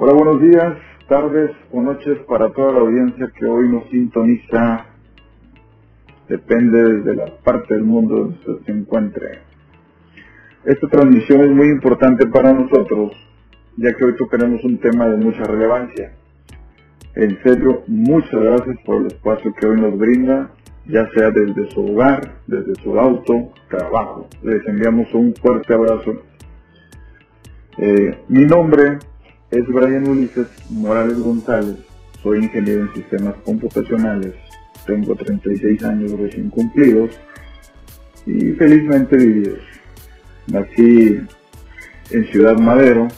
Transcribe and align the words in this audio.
Hola, 0.00 0.12
buenos 0.12 0.40
días, 0.40 0.78
tardes 1.08 1.50
o 1.72 1.82
noches 1.82 2.18
para 2.28 2.52
toda 2.52 2.70
la 2.70 2.78
audiencia 2.78 3.32
que 3.36 3.46
hoy 3.46 3.68
nos 3.68 3.90
sintoniza. 3.90 4.86
Depende 6.28 6.80
desde 6.84 7.16
la 7.16 7.26
parte 7.42 7.74
del 7.74 7.82
mundo 7.82 8.14
donde 8.16 8.64
se 8.64 8.70
encuentre. 8.70 9.40
Esta 10.64 10.86
transmisión 10.86 11.40
es 11.40 11.50
muy 11.50 11.66
importante 11.66 12.28
para 12.28 12.52
nosotros, 12.52 13.10
ya 13.76 13.92
que 13.92 14.04
hoy 14.04 14.14
tocaremos 14.14 14.62
un 14.62 14.78
tema 14.78 15.08
de 15.08 15.16
mucha 15.16 15.42
relevancia. 15.42 16.12
En 17.16 17.42
serio, 17.42 17.82
muchas 17.88 18.40
gracias 18.40 18.76
por 18.84 19.00
el 19.00 19.08
espacio 19.08 19.52
que 19.52 19.66
hoy 19.66 19.80
nos 19.80 19.98
brinda, 19.98 20.52
ya 20.86 21.10
sea 21.10 21.32
desde 21.32 21.72
su 21.72 21.84
hogar, 21.84 22.36
desde 22.46 22.76
su 22.84 22.96
auto, 22.96 23.50
trabajo. 23.68 24.28
Les 24.44 24.64
enviamos 24.64 25.12
un 25.12 25.34
fuerte 25.34 25.74
abrazo. 25.74 26.22
Eh, 27.78 28.16
mi 28.28 28.44
nombre 28.44 28.98
es 29.50 29.66
Brian 29.66 30.06
Ulises 30.06 30.46
Morales 30.70 31.18
González, 31.18 31.76
soy 32.22 32.38
ingeniero 32.38 32.82
en 32.82 32.94
sistemas 32.94 33.34
computacionales, 33.44 34.34
tengo 34.86 35.14
36 35.14 35.84
años 35.84 36.12
recién 36.18 36.50
cumplidos 36.50 37.18
y 38.26 38.52
felizmente 38.52 39.16
vividos. 39.16 39.60
Nací 40.48 41.20
en 42.10 42.24
Ciudad 42.26 42.58
Madero, 42.58 43.08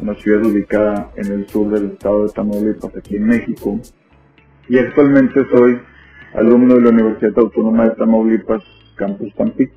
una 0.00 0.14
ciudad 0.16 0.44
ubicada 0.46 1.12
en 1.16 1.32
el 1.32 1.48
sur 1.48 1.70
del 1.70 1.92
estado 1.92 2.26
de 2.26 2.32
Tamaulipas, 2.32 2.96
aquí 2.96 3.16
en 3.16 3.26
México, 3.26 3.80
y 4.68 4.78
actualmente 4.78 5.44
soy 5.50 5.80
alumno 6.34 6.74
de 6.74 6.82
la 6.82 6.90
Universidad 6.90 7.38
Autónoma 7.38 7.84
de 7.84 7.94
Tamaulipas, 7.96 8.62
Campus 8.96 9.32
Tampico. 9.34 9.74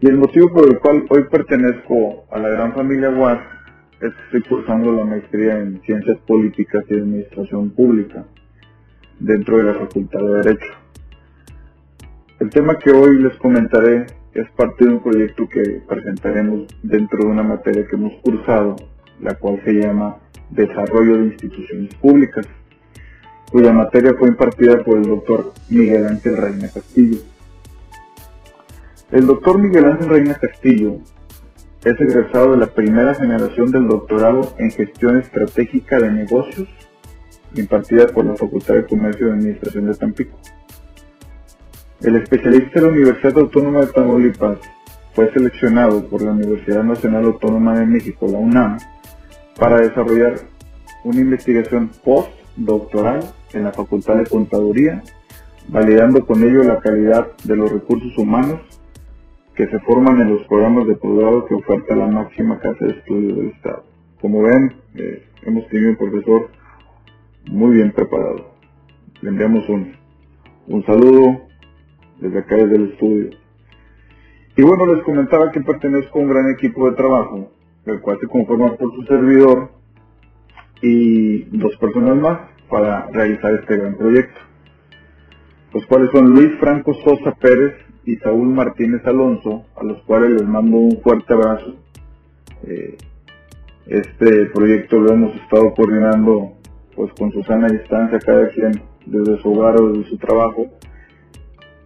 Y 0.00 0.08
el 0.08 0.18
motivo 0.18 0.50
por 0.52 0.68
el 0.68 0.78
cual 0.78 1.04
hoy 1.10 1.24
pertenezco 1.30 2.24
a 2.30 2.38
la 2.38 2.48
gran 2.48 2.72
familia 2.72 3.10
que 3.10 3.59
estoy 4.00 4.42
cursando 4.42 4.92
la 4.92 5.04
maestría 5.04 5.58
en 5.58 5.80
Ciencias 5.82 6.18
Políticas 6.26 6.84
y 6.88 6.94
Administración 6.94 7.70
Pública 7.70 8.24
dentro 9.18 9.58
de 9.58 9.64
la 9.64 9.74
Facultad 9.74 10.20
de 10.20 10.34
Derecho. 10.42 10.72
El 12.38 12.48
tema 12.48 12.78
que 12.78 12.90
hoy 12.90 13.22
les 13.22 13.36
comentaré 13.36 14.06
es 14.32 14.50
parte 14.52 14.86
de 14.86 14.92
un 14.92 15.02
proyecto 15.02 15.46
que 15.48 15.82
presentaremos 15.86 16.66
dentro 16.82 17.24
de 17.24 17.26
una 17.26 17.42
materia 17.42 17.86
que 17.86 17.96
hemos 17.96 18.14
cursado, 18.22 18.76
la 19.20 19.34
cual 19.34 19.60
se 19.64 19.74
llama 19.74 20.16
Desarrollo 20.48 21.18
de 21.18 21.26
Instituciones 21.26 21.94
Públicas, 21.96 22.46
cuya 23.50 23.72
materia 23.72 24.14
fue 24.18 24.28
impartida 24.28 24.82
por 24.82 24.96
el 24.96 25.08
doctor 25.08 25.52
Miguel 25.68 26.06
Ángel 26.06 26.36
Reina 26.38 26.68
Castillo. 26.72 27.18
El 29.10 29.26
doctor 29.26 29.58
Miguel 29.58 29.84
Ángel 29.84 30.08
Reina 30.08 30.34
Castillo 30.36 31.00
es 31.84 31.98
egresado 31.98 32.52
de 32.52 32.58
la 32.58 32.66
primera 32.66 33.14
generación 33.14 33.70
del 33.70 33.88
doctorado 33.88 34.54
en 34.58 34.70
Gestión 34.70 35.18
Estratégica 35.18 35.98
de 35.98 36.10
Negocios, 36.10 36.68
impartida 37.54 38.06
por 38.08 38.26
la 38.26 38.36
Facultad 38.36 38.74
de 38.74 38.86
Comercio 38.86 39.28
y 39.28 39.30
Administración 39.30 39.86
de 39.86 39.94
Tampico. 39.94 40.36
El 42.02 42.16
especialista 42.16 42.80
de 42.80 42.86
la 42.86 42.92
Universidad 42.92 43.38
Autónoma 43.38 43.80
de 43.80 43.86
Tamaulipas 43.86 44.58
fue 45.14 45.32
seleccionado 45.32 46.06
por 46.06 46.22
la 46.22 46.32
Universidad 46.32 46.84
Nacional 46.84 47.24
Autónoma 47.24 47.78
de 47.78 47.86
México, 47.86 48.26
la 48.30 48.38
UNAM, 48.38 48.78
para 49.58 49.80
desarrollar 49.80 50.34
una 51.04 51.20
investigación 51.20 51.90
postdoctoral 52.04 53.20
en 53.54 53.64
la 53.64 53.72
Facultad 53.72 54.16
de 54.16 54.26
Contaduría, 54.26 55.02
validando 55.68 56.26
con 56.26 56.42
ello 56.42 56.62
la 56.62 56.78
calidad 56.78 57.28
de 57.44 57.56
los 57.56 57.72
recursos 57.72 58.16
humanos 58.18 58.60
que 59.60 59.66
se 59.66 59.78
forman 59.80 60.18
en 60.22 60.30
los 60.30 60.46
programas 60.46 60.86
de 60.86 60.96
posgrado 60.96 61.44
que 61.44 61.54
oferta 61.54 61.94
la 61.94 62.06
máxima 62.06 62.58
casa 62.60 62.78
de 62.80 62.92
estudios 62.92 63.36
del 63.36 63.48
Estado. 63.48 63.84
Como 64.18 64.40
ven, 64.40 64.74
eh, 64.94 65.22
hemos 65.42 65.68
tenido 65.68 65.90
un 65.90 65.96
profesor 65.96 66.48
muy 67.50 67.74
bien 67.76 67.92
preparado. 67.92 68.54
Le 69.20 69.28
enviamos 69.28 69.68
un, 69.68 69.92
un 70.66 70.82
saludo 70.86 71.42
desde 72.20 72.38
acá 72.38 72.56
desde 72.56 72.74
el 72.74 72.92
estudio. 72.92 73.30
Y 74.56 74.62
bueno, 74.62 74.94
les 74.94 75.04
comentaba 75.04 75.52
que 75.52 75.60
pertenezco 75.60 76.18
a 76.18 76.22
un 76.22 76.30
gran 76.30 76.48
equipo 76.54 76.88
de 76.88 76.96
trabajo, 76.96 77.52
el 77.84 78.00
cual 78.00 78.18
se 78.18 78.28
conforma 78.28 78.76
por 78.76 78.94
su 78.94 79.02
servidor 79.02 79.72
y 80.80 81.42
dos 81.58 81.76
personas 81.76 82.16
más 82.16 82.40
para 82.70 83.10
realizar 83.10 83.52
este 83.56 83.76
gran 83.76 83.94
proyecto. 83.94 84.40
Los 85.74 85.84
cuales 85.84 86.08
son 86.12 86.30
Luis 86.30 86.58
Franco 86.58 86.94
Sosa 86.94 87.32
Pérez 87.32 87.89
y 88.04 88.16
Saúl 88.16 88.48
Martínez 88.48 89.04
Alonso, 89.06 89.66
a 89.76 89.84
los 89.84 90.02
cuales 90.02 90.30
les 90.30 90.48
mando 90.48 90.76
un 90.76 91.00
fuerte 91.02 91.34
abrazo. 91.34 91.76
Eh, 92.64 92.96
este 93.86 94.46
proyecto 94.46 94.98
lo 94.98 95.12
hemos 95.12 95.34
estado 95.36 95.72
coordinando 95.74 96.52
pues 96.94 97.12
con 97.14 97.32
Susana 97.32 97.68
sana 97.68 97.80
distancia 97.80 98.18
cada 98.18 98.48
quien 98.50 98.82
desde 99.06 99.40
su 99.40 99.52
hogar 99.52 99.80
o 99.80 99.92
desde 99.92 100.10
su 100.10 100.18
trabajo 100.18 100.66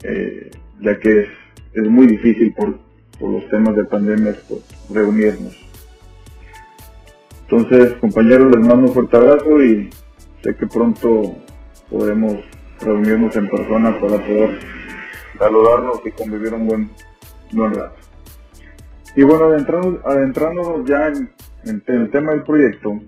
eh, 0.04 0.50
ya 0.80 0.98
que 1.00 1.26
es, 1.72 1.88
muy 1.88 2.06
difícil 2.06 2.52
por, 2.54 2.78
los 3.20 3.48
temas 3.48 3.74
de 3.74 3.84
pandemia 3.84 4.36
pues, 4.48 4.62
reunirnos. 4.90 5.56
Entonces, 7.42 7.94
compañeros, 7.94 8.54
les 8.54 8.66
mando 8.66 8.88
un 8.88 8.92
fuerte 8.92 9.16
abrazo 9.16 9.62
y 9.62 9.88
sé 10.42 10.54
que 10.56 10.66
pronto 10.66 11.36
podremos 11.90 12.36
reunirnos 12.80 13.34
en 13.36 13.48
persona 13.48 13.98
para 13.98 14.18
poder 14.18 14.58
saludarnos 15.38 16.00
y 16.04 16.10
convivir 16.12 16.54
un 16.54 16.66
buen, 16.66 16.90
buen 17.52 17.74
rato. 17.74 17.96
Y 19.16 19.22
bueno, 19.22 19.46
adentrándonos, 20.04 20.88
ya 20.88 21.08
en, 21.08 21.30
en, 21.64 21.82
el 21.86 22.10
tema 22.10 22.32
del 22.32 22.42
proyecto, 22.42 23.00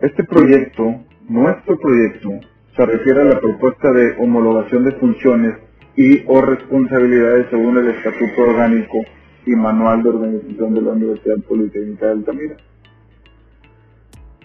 este 0.00 0.24
proyecto, 0.24 1.04
nuestro 1.28 1.78
proyecto, 1.78 2.30
se 2.76 2.84
refiere 2.84 3.22
a 3.22 3.24
la 3.24 3.40
propuesta 3.40 3.90
de 3.92 4.16
homologación 4.18 4.84
de 4.84 4.92
funciones 4.92 5.54
y 5.96 6.22
o 6.26 6.42
responsabilidades 6.42 7.46
según 7.50 7.78
el 7.78 7.88
Estatuto 7.88 8.42
Orgánico 8.42 8.98
y 9.46 9.54
Manual 9.54 10.02
de 10.02 10.08
Organización 10.10 10.74
de 10.74 10.82
la 10.82 10.90
Universidad 10.90 11.38
Politécnica 11.48 12.06
de 12.06 12.12
Altamira. 12.12 12.56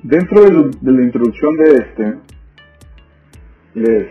Dentro 0.04 0.42
de, 0.42 0.92
la 0.92 1.04
introducción 1.04 1.58
de 1.58 1.76
este, 1.76 2.16
les 3.76 4.08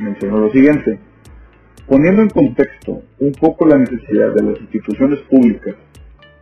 menciono 0.00 0.38
lo 0.38 0.50
siguiente. 0.50 0.98
Poniendo 1.86 2.22
en 2.22 2.30
contexto 2.30 3.02
un 3.18 3.32
poco 3.32 3.66
la 3.66 3.76
necesidad 3.76 4.32
de 4.34 4.42
las 4.42 4.60
instituciones 4.60 5.18
públicas, 5.20 5.74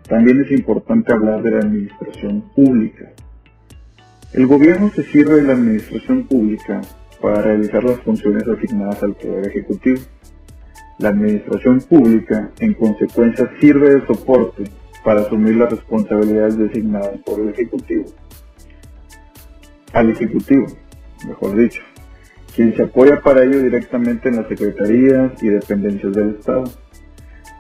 también 0.09 0.41
es 0.43 0.51
importante 0.51 1.13
hablar 1.13 1.43
de 1.43 1.51
la 1.53 1.59
administración 1.61 2.43
pública. 2.55 3.13
El 4.33 4.47
gobierno 4.47 4.91
se 4.91 5.03
sirve 5.05 5.37
de 5.37 5.43
la 5.43 5.55
administración 5.55 6.25
pública 6.25 6.81
para 7.21 7.43
realizar 7.43 7.83
las 7.83 8.01
funciones 8.01 8.45
asignadas 8.47 9.03
al 9.03 9.15
Poder 9.15 9.47
Ejecutivo. 9.49 10.01
La 10.99 11.09
administración 11.09 11.81
pública, 11.81 12.51
en 12.61 12.75
consecuencia, 12.75 13.51
sirve 13.61 13.95
de 13.95 14.07
soporte 14.07 14.65
para 15.05 15.23
asumir 15.23 15.57
las 15.57 15.71
responsabilidades 15.71 16.59
designadas 16.59 17.19
por 17.25 17.41
el 17.41 17.49
Ejecutivo. 17.49 18.05
Al 19.93 20.11
Ejecutivo, 20.11 20.67
mejor 21.27 21.57
dicho, 21.57 21.83
quien 22.55 22.75
se 22.77 22.83
apoya 22.83 23.21
para 23.21 23.45
ello 23.45 23.63
directamente 23.63 24.29
en 24.29 24.37
las 24.37 24.49
secretarías 24.49 25.43
y 25.43 25.49
dependencias 25.49 26.13
del 26.13 26.31
Estado. 26.31 26.65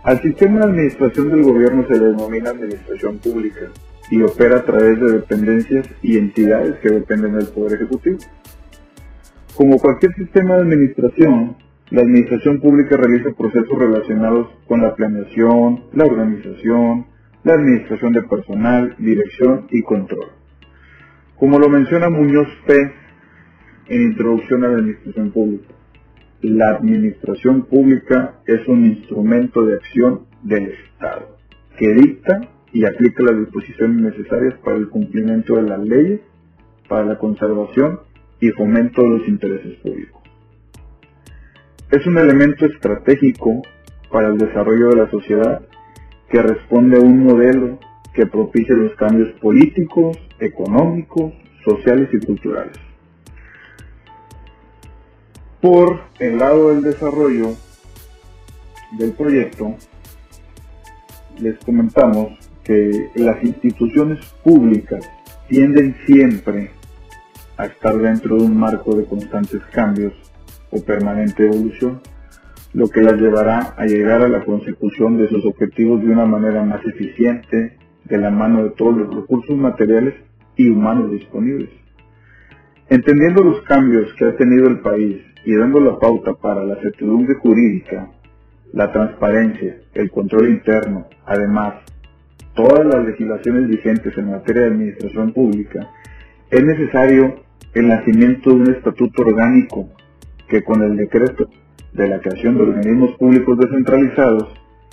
Al 0.03 0.21
sistema 0.23 0.61
de 0.61 0.73
administración 0.73 1.29
del 1.31 1.43
gobierno 1.43 1.87
se 1.87 1.99
le 1.99 2.07
denomina 2.07 2.51
administración 2.51 3.19
pública 3.19 3.67
y 4.11 4.23
opera 4.23 4.59
a 4.59 4.65
través 4.65 4.99
de 4.99 5.13
dependencias 5.13 5.87
y 6.03 6.17
entidades 6.17 6.77
que 6.81 6.91
dependen 6.91 7.39
del 7.39 7.49
Poder 7.49 7.75
Ejecutivo. 7.75 8.19
Como 9.55 9.79
cualquier 9.79 10.15
sistema 10.15 10.57
de 10.57 10.63
administración, 10.63 11.57
la 11.91 12.03
administración 12.03 12.61
pública 12.61 12.97
realiza 12.97 13.37
procesos 13.37 13.79
relacionados 13.79 14.49
con 14.67 14.81
la 14.81 14.95
planeación, 14.95 15.85
la 15.93 16.05
organización, 16.05 17.07
la 17.45 17.55
administración 17.55 18.13
de 18.13 18.23
personal, 18.23 18.95
dirección 18.99 19.67
y 19.71 19.83
control. 19.83 20.29
Como 21.37 21.59
lo 21.59 21.69
menciona 21.69 22.09
Muñoz 22.11 22.49
P. 22.67 22.93
en 23.91 24.03
Introducción 24.03 24.65
a 24.65 24.69
la 24.69 24.79
Administración 24.79 25.33
Pública, 25.33 25.75
la 26.43 26.71
administración 26.71 27.63
pública 27.67 28.41
es 28.47 28.67
un 28.69 28.87
instrumento 28.87 29.67
de 29.67 29.75
acción 29.75 30.27
del 30.43 30.69
Estado 30.69 31.37
que 31.77 31.93
dicta 31.95 32.41
y 32.73 32.87
aplica 32.87 33.25
las 33.25 33.39
disposiciones 33.41 34.15
necesarias 34.15 34.55
para 34.65 34.77
el 34.77 34.89
cumplimiento 34.89 35.57
de 35.57 35.63
las 35.63 35.81
leyes, 35.81 36.21
para 36.89 37.05
la 37.05 37.19
conservación 37.19 38.01
y 38.41 38.51
fomento 38.51 39.03
de 39.03 39.09
los 39.09 39.29
intereses 39.29 39.77
públicos. 39.81 40.23
Es 41.91 42.07
un 42.07 42.17
elemento 42.17 42.67
estratégico 42.67 43.61
para 44.11 44.29
el 44.29 44.39
desarrollo 44.39 44.91
de 44.91 44.97
la 44.97 45.11
sociedad 45.11 45.63
que 46.31 46.41
responde 46.41 46.97
a 46.97 47.01
un 47.01 47.25
modelo 47.25 47.81
que 48.15 48.27
propicie 48.27 48.77
los 48.77 48.95
cambios 48.95 49.33
políticos, 49.41 50.17
económicos, 50.39 51.33
sociales 51.65 52.09
y 52.13 52.25
culturales. 52.25 52.90
Por 55.61 56.01
el 56.19 56.39
lado 56.39 56.71
del 56.71 56.83
desarrollo 56.83 57.55
del 58.93 59.13
proyecto, 59.13 59.77
les 61.39 61.59
comentamos 61.59 62.39
que 62.65 63.11
las 63.17 63.45
instituciones 63.45 64.25
públicas 64.43 65.07
tienden 65.49 65.97
siempre 66.07 66.71
a 67.59 67.67
estar 67.67 67.95
dentro 67.99 68.39
de 68.39 68.45
un 68.45 68.57
marco 68.57 68.95
de 68.97 69.05
constantes 69.05 69.61
cambios 69.71 70.15
o 70.71 70.83
permanente 70.83 71.45
evolución, 71.45 72.01
lo 72.73 72.89
que 72.89 73.03
las 73.03 73.21
llevará 73.21 73.75
a 73.77 73.85
llegar 73.85 74.23
a 74.23 74.29
la 74.29 74.43
consecución 74.47 75.19
de 75.19 75.29
sus 75.29 75.45
objetivos 75.45 76.01
de 76.01 76.09
una 76.09 76.25
manera 76.25 76.63
más 76.63 76.81
eficiente, 76.87 77.77
de 78.05 78.19
la 78.19 78.31
mano 78.31 78.65
de 78.65 78.71
todos 78.71 78.97
los 78.97 79.15
recursos 79.15 79.57
materiales 79.59 80.15
y 80.57 80.71
humanos 80.71 81.11
disponibles. 81.11 81.69
Entendiendo 82.89 83.45
los 83.45 83.61
cambios 83.65 84.11
que 84.15 84.25
ha 84.25 84.37
tenido 84.37 84.67
el 84.67 84.81
país 84.81 85.30
y 85.45 85.55
dando 85.55 85.81
la 85.81 85.99
pauta 85.99 86.35
para 86.35 86.65
la 86.65 86.77
certidumbre 86.77 87.35
jurídica, 87.37 88.11
la 88.73 88.93
transparencia, 88.93 89.77
el 89.95 90.11
control 90.11 90.51
interno, 90.51 91.07
además, 91.27 91.75
todas 92.55 92.87
las 92.87 93.05
legislaciones 93.05 93.69
vigentes 93.69 94.17
en 94.17 94.31
materia 94.31 94.63
de 94.63 94.69
administración 94.69 95.33
pública, 95.33 95.89
es 96.51 96.65
necesario 96.65 97.37
el 97.75 97.89
nacimiento 97.89 98.51
de 98.51 98.57
un 98.57 98.71
estatuto 98.75 99.23
orgánico 99.23 99.89
que 100.49 100.63
con 100.63 100.83
el 100.83 100.97
decreto 100.97 101.49
de 101.93 102.09
la 102.09 102.21
creación 102.21 102.57
de 102.57 102.63
organismos 102.63 103.17
públicos 103.17 103.59
descentralizados 103.59 104.49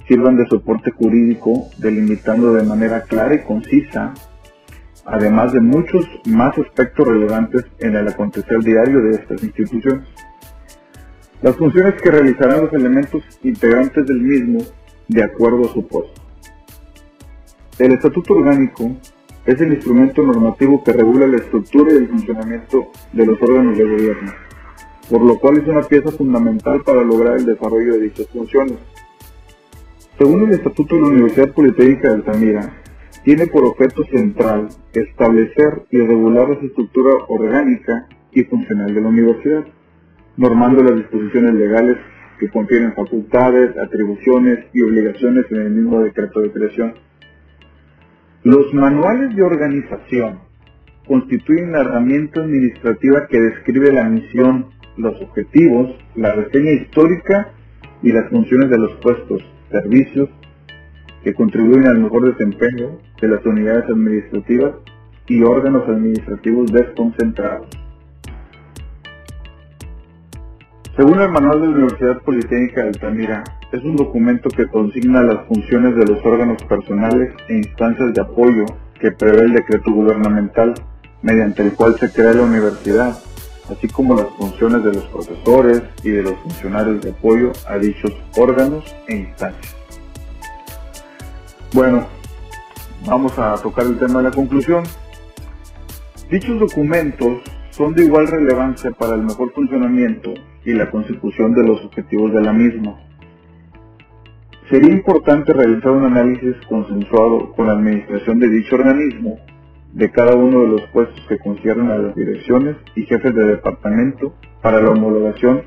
sirvan 0.08 0.38
de 0.38 0.48
soporte 0.48 0.92
jurídico 0.92 1.68
delimitando 1.80 2.54
de 2.54 2.64
manera 2.64 3.02
clara 3.02 3.36
y 3.36 3.44
concisa, 3.44 4.14
además 5.06 5.52
de 5.54 5.62
muchos 5.62 6.06
más 6.26 6.58
aspectos 6.58 7.08
relevantes 7.08 7.66
en 7.80 7.96
el 7.96 8.08
acontecer 8.08 8.60
diario 8.60 9.02
de 9.02 9.12
estas 9.12 9.44
instituciones. 9.44 10.08
Las 11.42 11.56
funciones 11.56 12.02
que 12.02 12.10
realizarán 12.10 12.62
los 12.62 12.74
elementos 12.74 13.24
integrantes 13.44 14.08
del 14.08 14.22
mismo 14.22 14.60
de 15.08 15.24
acuerdo 15.24 15.66
a 15.66 15.74
su 15.74 15.86
puesto. 15.86 16.20
El 17.78 17.92
Estatuto 17.92 18.34
Orgánico 18.34 18.92
es 19.46 19.62
el 19.62 19.74
instrumento 19.74 20.24
normativo 20.24 20.84
que 20.84 20.94
regula 20.94 21.28
la 21.28 21.38
estructura 21.38 21.94
y 21.94 21.98
el 21.98 22.08
funcionamiento 22.08 22.88
de 23.14 23.26
los 23.26 23.40
órganos 23.40 23.78
de 23.78 23.84
gobierno, 23.84 24.34
por 25.12 25.22
lo 25.22 25.38
cual 25.40 25.60
es 25.60 25.68
una 25.68 25.84
pieza 25.84 26.12
fundamental 26.12 26.82
para 26.82 27.04
lograr 27.04 27.38
el 27.38 27.46
desarrollo 27.46 27.94
de 27.94 28.02
dichas 28.02 28.28
funciones. 28.34 28.80
Según 30.18 30.48
el 30.48 30.56
Estatuto 30.56 30.96
de 30.96 31.02
la 31.02 31.08
Universidad 31.08 31.54
Politécnica 31.54 32.10
de 32.10 32.16
Altamira, 32.16 32.74
tiene 33.24 33.46
por 33.46 33.64
objeto 33.64 34.04
central 34.06 34.70
establecer 34.92 35.84
y 35.92 36.00
regular 36.00 36.50
la 36.50 36.56
estructura 36.56 37.12
orgánica 37.28 38.08
y 38.32 38.44
funcional 38.44 38.92
de 38.92 39.02
la 39.02 39.10
universidad, 39.10 39.66
normando 40.38 40.84
las 40.84 40.98
disposiciones 40.98 41.54
legales 41.56 41.98
que 42.40 42.50
contienen 42.50 42.94
facultades, 42.94 43.76
atribuciones 43.78 44.66
y 44.74 44.84
obligaciones 44.84 45.46
en 45.50 45.62
el 45.62 45.70
mismo 45.72 46.02
decreto 46.02 46.40
de 46.40 46.52
creación. 46.52 46.94
Los 48.44 48.72
manuales 48.74 49.36
de 49.36 49.44
organización 49.44 50.40
constituyen 51.08 51.72
la 51.72 51.82
herramienta 51.82 52.42
administrativa 52.42 53.28
que 53.28 53.42
describe 53.42 53.92
la 53.92 54.04
misión, 54.04 54.68
los 54.98 55.20
objetivos, 55.22 55.96
la 56.16 56.34
reseña 56.34 56.72
histórica 56.72 57.52
y 58.04 58.12
las 58.12 58.30
funciones 58.30 58.70
de 58.70 58.78
los 58.78 58.92
puestos, 59.02 59.44
servicios 59.72 60.30
que 61.24 61.34
contribuyen 61.34 61.88
al 61.88 62.00
mejor 62.00 62.32
desempeño 62.32 63.00
de 63.20 63.28
las 63.28 63.44
unidades 63.46 63.86
administrativas 63.86 64.76
y 65.28 65.42
órganos 65.42 65.88
administrativos 65.90 66.72
desconcentrados. 66.72 67.87
Según 70.98 71.22
el 71.22 71.30
manual 71.30 71.62
de 71.62 71.68
la 71.68 71.74
Universidad 71.74 72.22
Politécnica 72.24 72.82
de 72.82 72.88
Altamira, 72.88 73.44
es 73.72 73.84
un 73.84 73.96
documento 73.96 74.50
que 74.50 74.66
consigna 74.66 75.22
las 75.22 75.46
funciones 75.46 75.96
de 75.96 76.08
los 76.08 76.26
órganos 76.26 76.64
personales 76.64 77.36
e 77.48 77.58
instancias 77.58 78.16
de 78.16 78.22
apoyo 78.22 78.66
que 79.00 79.12
prevé 79.12 79.42
el 79.42 79.54
decreto 79.54 79.92
gubernamental 79.92 80.74
mediante 81.22 81.62
el 81.62 81.74
cual 81.74 82.00
se 82.00 82.12
crea 82.12 82.34
la 82.34 82.42
universidad, 82.42 83.16
así 83.70 83.88
como 83.90 84.16
las 84.16 84.26
funciones 84.40 84.84
de 84.84 84.94
los 84.94 85.04
profesores 85.04 85.84
y 86.02 86.10
de 86.10 86.24
los 86.24 86.34
funcionarios 86.38 87.00
de 87.02 87.12
apoyo 87.12 87.52
a 87.68 87.78
dichos 87.78 88.12
órganos 88.36 88.84
e 89.08 89.18
instancias. 89.18 89.76
Bueno, 91.74 92.08
vamos 93.06 93.38
a 93.38 93.54
tocar 93.62 93.86
el 93.86 94.00
tema 94.00 94.18
de 94.18 94.30
la 94.30 94.32
conclusión. 94.32 94.84
Dichos 96.32 96.60
documentos 96.60 97.44
son 97.70 97.94
de 97.94 98.06
igual 98.06 98.26
relevancia 98.26 98.90
para 98.90 99.14
el 99.14 99.22
mejor 99.22 99.54
funcionamiento 99.54 100.34
y 100.68 100.74
la 100.74 100.92
consecución 100.92 101.54
de 101.54 101.66
los 101.66 101.82
objetivos 101.86 102.34
de 102.34 102.42
la 102.42 102.52
misma. 102.52 103.00
Sería 104.70 104.92
importante 104.92 105.54
realizar 105.54 105.92
un 105.92 106.04
análisis 106.04 106.58
consensuado 106.68 107.54
con 107.54 107.68
la 107.68 107.74
administración 107.74 108.38
de 108.40 108.50
dicho 108.50 108.76
organismo 108.76 109.40
de 109.94 110.12
cada 110.12 110.36
uno 110.36 110.64
de 110.64 110.68
los 110.68 110.82
puestos 110.92 111.26
que 111.30 111.38
conciernen 111.38 111.90
a 111.90 111.98
las 111.98 112.16
direcciones 112.16 112.76
y 112.98 113.04
jefes 113.04 113.34
de 113.34 113.46
departamento 113.46 114.34
para 114.62 114.82
la 114.82 114.90
homologación 114.90 115.64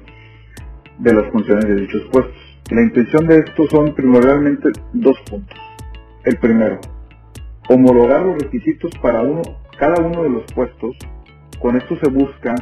de 0.98 1.14
las 1.14 1.32
funciones 1.32 1.64
de 1.64 1.76
dichos 1.76 2.02
puestos. 2.12 2.60
La 2.70 2.82
intención 2.82 3.26
de 3.26 3.38
esto 3.38 3.64
son 3.70 3.94
primordialmente 3.94 4.68
dos 4.92 5.18
puntos. 5.30 5.58
El 6.24 6.36
primero, 6.36 6.78
homologar 7.70 8.20
los 8.20 8.36
requisitos 8.42 8.90
para 9.00 9.22
uno, 9.22 9.40
cada 9.78 10.02
uno 10.02 10.24
de 10.24 10.28
los 10.28 10.52
puestos. 10.52 10.94
Con 11.58 11.76
esto 11.76 11.96
se 11.96 12.10
busca 12.10 12.54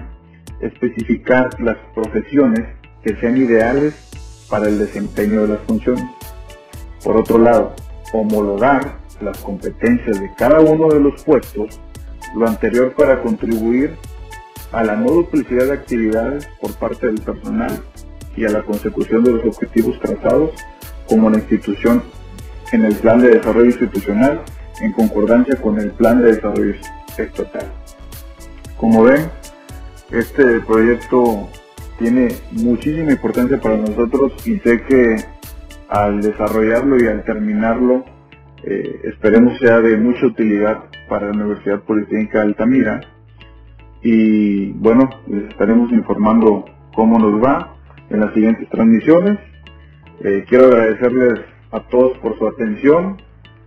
especificar 0.60 1.49
las 1.60 1.76
profesiones 1.94 2.66
que 3.02 3.16
sean 3.16 3.37
ideales 3.37 3.94
para 4.49 4.69
el 4.69 4.78
desempeño 4.78 5.43
de 5.43 5.49
las 5.49 5.60
funciones. 5.60 6.05
Por 7.05 7.16
otro 7.16 7.38
lado, 7.38 7.75
homologar 8.12 8.99
las 9.20 9.38
competencias 9.38 10.20
de 10.20 10.31
cada 10.37 10.60
uno 10.60 10.88
de 10.88 11.00
los 11.00 11.22
puestos, 11.22 11.81
lo 12.34 12.46
anterior 12.46 12.94
para 12.94 13.22
contribuir 13.22 13.96
a 14.72 14.84
la 14.84 14.96
no 14.96 15.10
duplicidad 15.10 15.66
de 15.66 15.72
actividades 15.72 16.49
por 16.61 16.75
parte 16.75 17.06
del 17.06 17.20
personal 17.20 17.82
y 18.37 18.44
a 18.44 18.50
la 18.50 18.62
consecución 18.62 19.25
de 19.25 19.32
los 19.32 19.46
objetivos 19.46 19.99
trazados 20.00 20.50
como 21.08 21.31
la 21.31 21.38
institución 21.38 22.02
en 22.72 22.84
el 22.84 22.94
plan 22.96 23.20
de 23.20 23.31
desarrollo 23.31 23.66
institucional 23.66 24.43
en 24.81 24.93
concordancia 24.93 25.56
con 25.56 25.78
el 25.81 25.90
plan 25.93 26.22
de 26.22 26.34
desarrollo 26.34 26.75
estatal. 27.16 27.66
Como 28.76 29.02
ven, 29.02 29.31
este 30.10 30.60
proyecto 30.60 31.49
tiene 31.99 32.28
muchísima 32.52 33.12
importancia 33.12 33.60
para 33.60 33.76
nosotros 33.76 34.32
y 34.46 34.58
sé 34.58 34.82
que 34.82 35.16
al 35.88 36.20
desarrollarlo 36.20 37.02
y 37.02 37.06
al 37.08 37.25
terminarlo 37.25 38.05
eh, 38.62 39.00
esperemos 39.05 39.58
sea 39.58 39.81
de 39.81 39.96
mucha 39.96 40.26
utilidad 40.26 40.84
para 41.08 41.26
la 41.26 41.32
Universidad 41.32 41.81
Politécnica 41.82 42.38
de 42.38 42.44
Altamira 42.44 43.00
y 44.02 44.73
bueno, 44.73 45.11
les 45.26 45.49
estaremos 45.49 45.90
informando 45.92 46.64
cómo 46.94 47.18
nos 47.18 47.42
va 47.42 47.76
en 48.11 48.21
las 48.21 48.33
siguientes 48.33 48.68
transmisiones. 48.71 49.38
Eh, 50.21 50.44
quiero 50.49 50.66
agradecerles 50.66 51.40
a 51.71 51.80
todos 51.80 52.16
por 52.18 52.38
su 52.38 52.47
atención. 52.47 53.16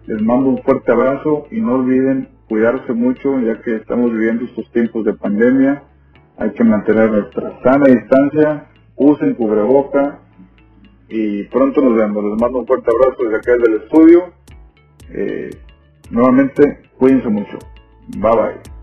Les 0.07 0.21
mando 0.21 0.49
un 0.49 0.63
fuerte 0.63 0.91
abrazo 0.91 1.47
y 1.51 1.59
no 1.59 1.75
olviden 1.75 2.29
cuidarse 2.47 2.93
mucho 2.93 3.39
ya 3.39 3.61
que 3.61 3.75
estamos 3.75 4.11
viviendo 4.11 4.45
estos 4.45 4.71
tiempos 4.71 5.05
de 5.05 5.13
pandemia. 5.13 5.83
Hay 6.41 6.49
que 6.53 6.63
mantener 6.63 7.11
nuestra 7.11 7.61
sana 7.61 7.85
distancia, 7.85 8.65
usen 8.95 9.35
cubreboca 9.35 10.21
y 11.07 11.43
pronto 11.43 11.81
nos 11.81 11.95
vemos. 11.95 12.23
Les 12.23 12.41
mando 12.41 12.59
un 12.61 12.65
fuerte 12.65 12.89
abrazo 12.89 13.23
desde 13.25 13.37
acá 13.37 13.51
del 13.63 13.83
estudio. 13.83 14.33
Eh, 15.13 15.51
nuevamente, 16.09 16.89
cuídense 16.97 17.29
mucho. 17.29 17.59
Bye 18.17 18.31
bye. 18.31 18.80